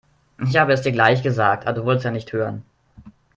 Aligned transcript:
Ich 0.43 0.57
habe 0.57 0.73
es 0.73 0.81
dir 0.81 0.93
gleich 0.93 1.21
gesagt, 1.21 1.67
aber 1.67 1.77
du 1.79 1.85
wolltest 1.85 2.05
ja 2.05 2.09
nicht 2.11 2.33
hören. 2.33 2.65